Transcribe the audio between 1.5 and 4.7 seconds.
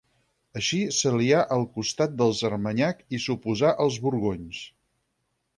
al costat dels Armanyac i s'oposà als Borgonyons.